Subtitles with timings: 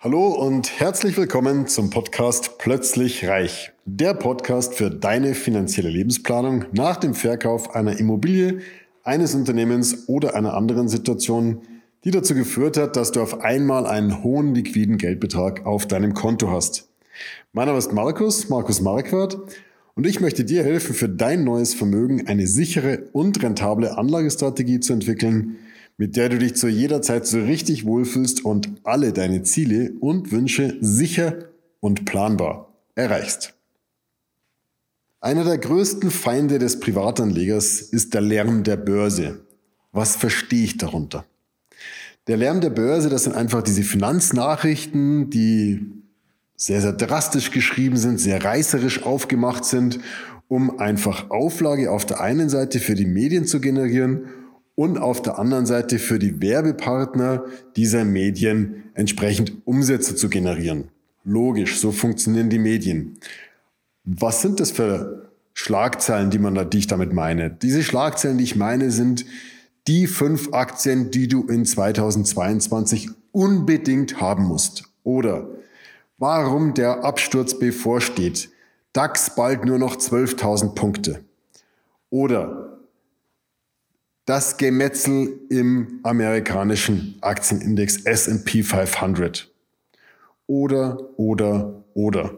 [0.00, 3.72] Hallo und herzlich willkommen zum Podcast Plötzlich Reich.
[3.84, 8.60] Der Podcast für deine finanzielle Lebensplanung nach dem Verkauf einer Immobilie,
[9.02, 11.62] eines Unternehmens oder einer anderen Situation,
[12.04, 16.48] die dazu geführt hat, dass du auf einmal einen hohen liquiden Geldbetrag auf deinem Konto
[16.48, 16.88] hast.
[17.52, 19.36] Mein Name ist Markus, Markus Marquardt
[19.96, 24.92] und ich möchte dir helfen, für dein neues Vermögen eine sichere und rentable Anlagestrategie zu
[24.92, 25.56] entwickeln,
[25.98, 30.30] mit der du dich zu jeder Zeit so richtig wohlfühlst und alle deine Ziele und
[30.30, 31.34] Wünsche sicher
[31.80, 33.54] und planbar erreichst.
[35.20, 39.40] Einer der größten Feinde des Privatanlegers ist der Lärm der Börse.
[39.90, 41.26] Was verstehe ich darunter?
[42.28, 45.84] Der Lärm der Börse, das sind einfach diese Finanznachrichten, die
[46.54, 49.98] sehr, sehr drastisch geschrieben sind, sehr reißerisch aufgemacht sind,
[50.46, 54.26] um einfach Auflage auf der einen Seite für die Medien zu generieren
[54.78, 57.42] und auf der anderen Seite für die Werbepartner
[57.74, 60.92] dieser Medien entsprechend Umsätze zu generieren.
[61.24, 63.18] Logisch, so funktionieren die Medien.
[64.04, 67.50] Was sind das für Schlagzeilen, die man da, die ich damit meine?
[67.50, 69.26] Diese Schlagzeilen, die ich meine, sind
[69.88, 74.84] die fünf Aktien, die du in 2022 unbedingt haben musst.
[75.02, 75.48] Oder
[76.18, 78.50] warum der Absturz bevorsteht.
[78.92, 81.24] DAX bald nur noch 12.000 Punkte.
[82.10, 82.67] Oder
[84.28, 89.50] das Gemetzel im amerikanischen Aktienindex SP 500.
[90.46, 92.34] Oder, oder, oder.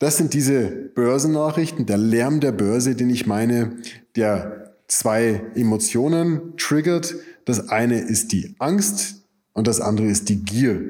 [0.00, 3.76] Das sind diese Börsennachrichten, der Lärm der Börse, den ich meine,
[4.16, 7.14] der zwei Emotionen triggert.
[7.44, 10.80] Das eine ist die Angst und das andere ist die Gier.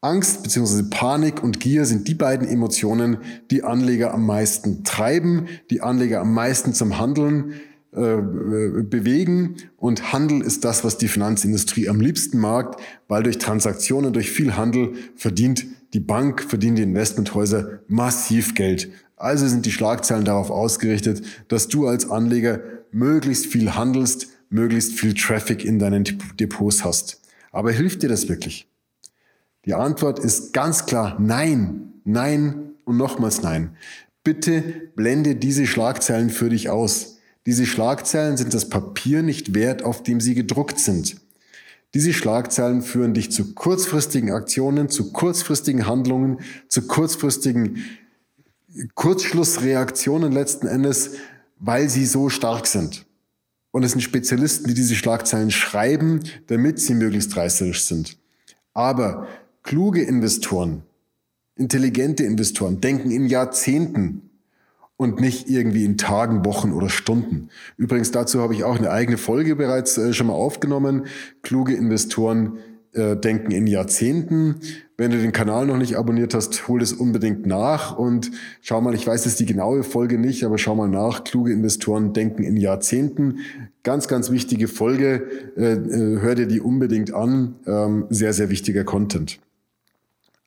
[0.00, 0.84] Angst bzw.
[0.90, 3.16] Panik und Gier sind die beiden Emotionen,
[3.50, 7.54] die Anleger am meisten treiben, die Anleger am meisten zum Handeln
[7.96, 12.76] äh, bewegen und Handel ist das, was die Finanzindustrie am liebsten mag,
[13.08, 18.90] weil durch Transaktionen, durch viel Handel verdient die Bank, verdienen die Investmenthäuser massiv Geld.
[19.16, 22.60] Also sind die Schlagzeilen darauf ausgerichtet, dass du als Anleger
[22.92, 26.04] möglichst viel handelst, möglichst viel Traffic in deinen
[26.38, 27.22] Depots hast.
[27.50, 28.68] Aber hilft dir das wirklich?
[29.64, 33.76] Die Antwort ist ganz klar nein, nein und nochmals nein.
[34.22, 34.62] Bitte
[34.96, 37.15] blende diese Schlagzeilen für dich aus.
[37.46, 41.16] Diese Schlagzeilen sind das Papier nicht wert, auf dem sie gedruckt sind.
[41.94, 47.84] Diese Schlagzeilen führen dich zu kurzfristigen Aktionen, zu kurzfristigen Handlungen, zu kurzfristigen
[48.94, 51.12] Kurzschlussreaktionen letzten Endes,
[51.58, 53.06] weil sie so stark sind.
[53.70, 58.18] Und es sind Spezialisten, die diese Schlagzeilen schreiben, damit sie möglichst reißerisch sind.
[58.74, 59.28] Aber
[59.62, 60.82] kluge Investoren,
[61.56, 64.25] intelligente Investoren denken in Jahrzehnten
[64.96, 67.50] und nicht irgendwie in Tagen, Wochen oder Stunden.
[67.76, 71.06] Übrigens dazu habe ich auch eine eigene Folge bereits äh, schon mal aufgenommen.
[71.42, 72.58] Kluge Investoren
[72.92, 74.56] äh, denken in Jahrzehnten.
[74.96, 78.30] Wenn du den Kanal noch nicht abonniert hast, hol es unbedingt nach und
[78.62, 81.24] schau mal, ich weiß jetzt die genaue Folge nicht, aber schau mal nach.
[81.24, 83.40] Kluge Investoren denken in Jahrzehnten.
[83.82, 85.52] Ganz, ganz wichtige Folge.
[85.58, 87.56] Äh, äh, hör dir die unbedingt an.
[87.66, 89.40] Ähm, sehr, sehr wichtiger Content.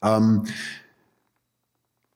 [0.01, 0.43] Ähm,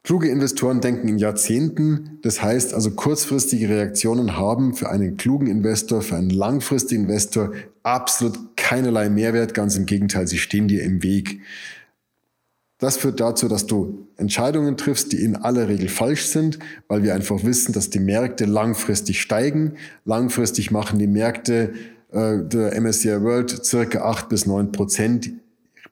[0.03, 6.01] Kluge Investoren denken in Jahrzehnten, das heißt also kurzfristige Reaktionen haben für einen klugen Investor,
[6.01, 7.53] für einen langfristigen Investor
[7.83, 11.39] absolut keinerlei Mehrwert, ganz im Gegenteil, sie stehen dir im Weg.
[12.79, 16.59] Das führt dazu, dass du Entscheidungen triffst, die in aller Regel falsch sind,
[16.89, 19.75] weil wir einfach wissen, dass die Märkte langfristig steigen.
[20.03, 21.75] Langfristig machen die Märkte
[22.11, 25.31] äh, der MSCI World circa acht bis neun Prozent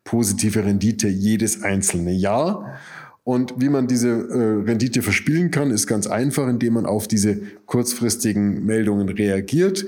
[0.04, 2.78] positive Rendite jedes einzelne Jahr.
[3.24, 7.40] Und wie man diese äh, Rendite verspielen kann, ist ganz einfach, indem man auf diese
[7.68, 9.86] kurzfristigen Meldungen reagiert,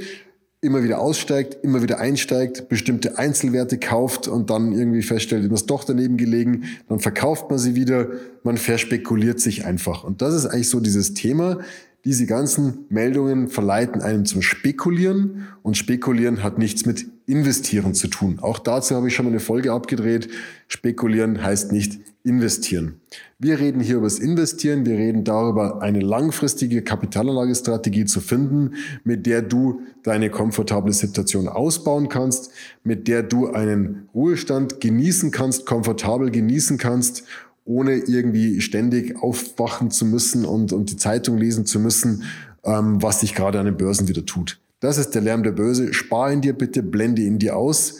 [0.62, 5.84] immer wieder aussteigt, immer wieder einsteigt, bestimmte Einzelwerte kauft und dann irgendwie feststellt, ist doch
[5.84, 8.12] daneben gelegen, dann verkauft man sie wieder,
[8.44, 10.04] man verspekuliert sich einfach.
[10.04, 11.60] Und das ist eigentlich so dieses Thema.
[12.06, 18.40] Diese ganzen Meldungen verleiten einen zum Spekulieren und Spekulieren hat nichts mit Investieren zu tun.
[18.42, 20.28] Auch dazu habe ich schon mal eine Folge abgedreht.
[20.68, 23.00] Spekulieren heißt nicht investieren.
[23.40, 24.86] Wir reden hier über das Investieren.
[24.86, 28.76] Wir reden darüber, eine langfristige Kapitalanlagestrategie zu finden,
[29.06, 32.52] mit der du deine komfortable Situation ausbauen kannst,
[32.84, 37.24] mit der du einen Ruhestand genießen kannst, komfortabel genießen kannst
[37.66, 42.24] ohne irgendwie ständig aufwachen zu müssen und, und die Zeitung lesen zu müssen,
[42.64, 44.60] ähm, was sich gerade an den Börsen wieder tut.
[44.80, 45.94] Das ist der Lärm der Börse.
[45.94, 48.00] Spar ihn dir bitte, blende ihn dir aus.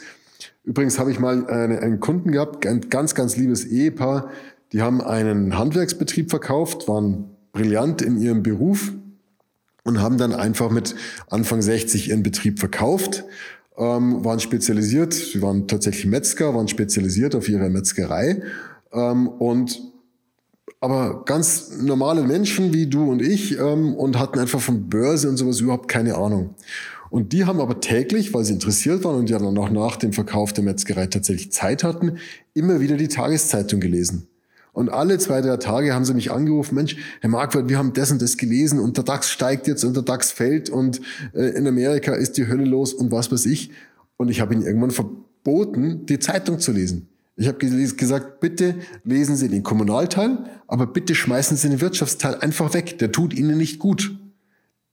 [0.64, 4.30] Übrigens habe ich mal eine, einen Kunden gehabt, ein ganz, ganz liebes Ehepaar.
[4.72, 8.92] Die haben einen Handwerksbetrieb verkauft, waren brillant in ihrem Beruf
[9.84, 10.94] und haben dann einfach mit
[11.28, 13.24] Anfang 60 ihren Betrieb verkauft
[13.76, 18.42] ähm, waren spezialisiert, sie waren tatsächlich Metzger, waren spezialisiert auf ihre Metzgerei
[18.94, 19.80] ähm, und
[20.80, 25.38] aber ganz normale Menschen wie du und ich ähm, und hatten einfach von Börse und
[25.38, 26.54] sowas überhaupt keine Ahnung.
[27.10, 30.12] Und die haben aber täglich, weil sie interessiert waren und ja dann auch nach dem
[30.12, 32.18] Verkauf der Metzgerei tatsächlich Zeit hatten,
[32.54, 34.26] immer wieder die Tageszeitung gelesen.
[34.72, 38.10] Und alle zwei, drei Tage haben sie mich angerufen, Mensch, Herr Marquardt, wir haben das
[38.10, 41.00] und das gelesen und der DAX steigt jetzt und der DAX fällt und
[41.32, 43.70] äh, in Amerika ist die Hölle los und was weiß ich.
[44.16, 47.08] Und ich habe ihnen irgendwann verboten, die Zeitung zu lesen.
[47.36, 50.38] Ich habe gesagt, bitte lesen Sie den Kommunalteil,
[50.68, 52.98] aber bitte schmeißen Sie den Wirtschaftsteil einfach weg.
[52.98, 54.16] Der tut Ihnen nicht gut.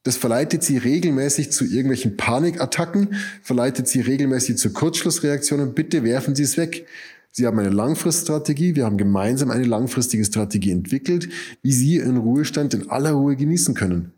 [0.03, 5.75] Das verleitet Sie regelmäßig zu irgendwelchen Panikattacken, verleitet Sie regelmäßig zu Kurzschlussreaktionen.
[5.75, 6.88] Bitte werfen Sie es weg.
[7.31, 8.75] Sie haben eine Langfriststrategie.
[8.75, 11.29] Wir haben gemeinsam eine langfristige Strategie entwickelt,
[11.61, 14.11] wie Sie Ihren Ruhestand in aller Ruhe genießen können.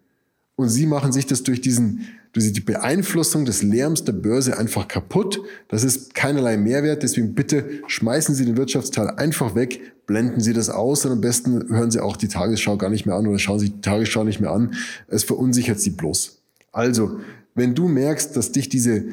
[0.56, 4.88] Und Sie machen sich das durch diesen, durch die Beeinflussung des Lärms der Börse einfach
[4.88, 5.40] kaputt.
[5.68, 7.04] Das ist keinerlei Mehrwert.
[7.04, 11.70] Deswegen bitte schmeißen Sie den Wirtschaftsteil einfach weg, blenden Sie das aus und am besten
[11.70, 14.42] hören Sie auch die Tagesschau gar nicht mehr an oder schauen Sie die Tagesschau nicht
[14.42, 14.74] mehr an.
[15.08, 16.40] Es verunsichert Sie bloß.
[16.72, 17.20] Also,
[17.54, 19.06] wenn du merkst, dass dich diese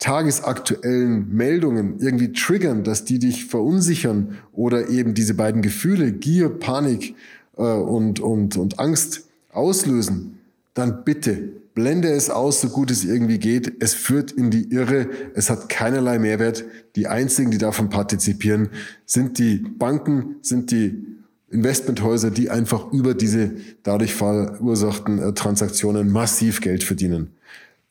[0.00, 7.14] tagesaktuellen Meldungen irgendwie triggern, dass die dich verunsichern oder eben diese beiden Gefühle, Gier, Panik
[7.56, 10.40] äh, und, und, und Angst auslösen,
[10.74, 13.82] dann bitte blende es aus, so gut es irgendwie geht.
[13.82, 15.08] Es führt in die Irre.
[15.34, 16.64] Es hat keinerlei Mehrwert.
[16.96, 18.70] Die einzigen, die davon partizipieren,
[19.04, 21.04] sind die Banken, sind die
[21.50, 27.30] Investmenthäuser, die einfach über diese dadurch verursachten äh, Transaktionen massiv Geld verdienen.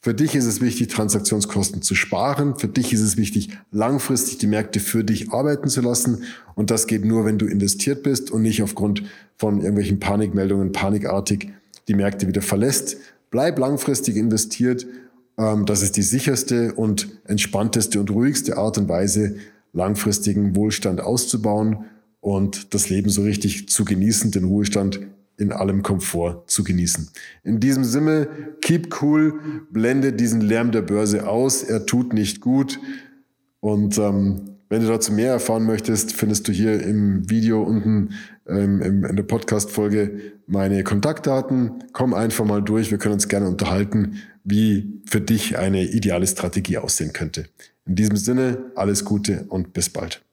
[0.02, 2.58] Für dich ist es wichtig, Transaktionskosten zu sparen.
[2.58, 6.24] Für dich ist es wichtig, langfristig die Märkte für dich arbeiten zu lassen.
[6.56, 9.04] Und das geht nur, wenn du investiert bist und nicht aufgrund
[9.38, 11.54] von irgendwelchen Panikmeldungen panikartig
[11.88, 12.98] die Märkte wieder verlässt.
[13.34, 14.86] Bleib langfristig investiert.
[15.40, 19.38] Ähm, das ist die sicherste und entspannteste und ruhigste Art und Weise,
[19.74, 21.86] langfristigen Wohlstand auszubauen
[22.22, 25.00] und das Leben so richtig zu genießen, den Ruhestand
[25.38, 27.10] in allem Komfort zu genießen.
[27.44, 28.28] In diesem Sinne,
[28.62, 29.42] keep cool,
[29.72, 32.80] blende diesen Lärm der Börse aus, er tut nicht gut.
[33.62, 38.12] Und ähm, wenn du dazu mehr erfahren möchtest, findest du hier im Video unten
[38.48, 41.84] ähm, in der Podcast-Folge meine Kontaktdaten.
[41.94, 46.78] Komm einfach mal durch, wir können uns gerne unterhalten, wie für dich eine ideale Strategie
[46.78, 47.48] aussehen könnte.
[47.86, 50.24] In diesem Sinne, alles Gute und bis bald.